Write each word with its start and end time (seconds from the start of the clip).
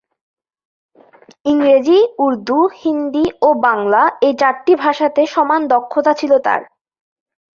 ইংরেজি, 1.45 1.99
উর্দু, 2.19 2.59
হিন্দি 2.79 3.25
ও 3.41 3.49
বাংলা 3.63 4.03
এই 4.21 4.33
চারটি 4.39 4.73
ভাষাতে 4.75 5.21
সমান 5.25 5.61
দক্ষতা 5.67 6.11
ছিল 6.13 6.31
তার। 6.45 6.61